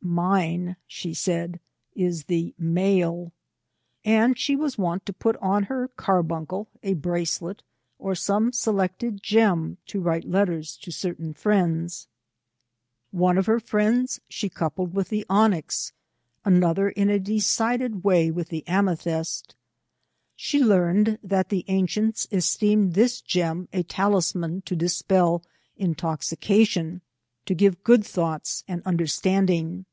"Mine,'' 0.20 0.76
she 0.88 1.14
said," 1.14 1.60
is 1.94 2.24
the 2.24 2.52
male." 2.58 3.32
And 4.04 4.36
she 4.36 4.56
was 4.56 4.76
wont 4.76 5.06
to 5.06 5.12
put 5.12 5.36
on 5.36 5.64
her 5.64 5.86
carbuncle, 5.88 6.68
a 6.82 6.94
bracelet, 6.94 7.62
or 7.96 8.14
some 8.16 8.52
selected 8.52 9.22
gem, 9.22 9.78
to 9.86 10.00
write 10.00 10.24
letters 10.24 10.76
to 10.78 10.90
certain 10.90 11.32
friends. 11.32 12.08
One 13.12 13.38
of 13.38 13.44
294 13.44 13.90
VISITS 13.90 14.14
TO 14.14 14.22
CONCORD. 14.22 14.26
her 14.26 14.28
friends 14.32 14.34
she 14.34 14.48
coupled 14.88 14.94
with 14.94 15.08
the 15.10 15.24
onyx, 15.28 15.92
another 16.44 16.88
in 16.88 17.08
a 17.08 17.20
decided 17.20 18.02
way 18.02 18.32
with 18.32 18.48
the 18.48 18.66
amethyst. 18.66 19.54
She 20.34 20.60
learned 20.64 21.18
that 21.22 21.50
the 21.50 21.64
ancients 21.68 22.26
esteemed 22.32 22.94
this 22.94 23.20
gem 23.20 23.68
a 23.72 23.82
talisman 23.84 24.62
to 24.62 24.74
dispel 24.74 25.44
intoxication, 25.76 27.00
to 27.46 27.54
give 27.54 27.84
good 27.84 28.04
thoughts 28.04 28.64
and 28.66 28.82
understanding. 28.84 29.84